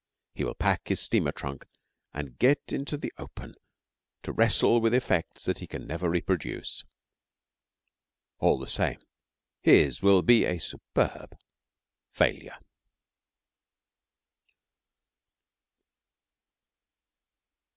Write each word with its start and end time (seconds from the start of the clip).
He 0.33 0.43
will 0.43 0.55
pack 0.55 0.87
his 0.87 0.99
steamer 0.99 1.31
trunk 1.31 1.67
and 2.11 2.39
get 2.39 2.71
into 2.71 2.97
the 2.97 3.13
open 3.19 3.53
to 4.23 4.31
wrestle 4.31 4.81
with 4.81 4.95
effects 4.95 5.45
that 5.45 5.59
he 5.59 5.67
can 5.67 5.85
never 5.85 6.09
reproduce. 6.09 6.83
All 8.39 8.57
the 8.57 8.65
same 8.65 8.99
his 9.61 10.01
will 10.01 10.23
be 10.23 10.43
a 10.45 10.57
superb 10.57 11.37
failure. 12.09 12.57